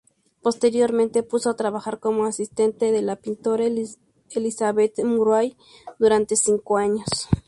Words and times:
Posteriormente, 0.41 1.21
puso 1.21 1.55
trabajar 1.55 1.99
como 1.99 2.25
asistente 2.25 2.91
de 2.91 3.03
la 3.03 3.17
pintora 3.17 3.69
Elizabeth 4.33 4.97
Murray 5.03 5.55
durante 5.99 6.35
cinco 6.35 6.79
años. 6.79 7.05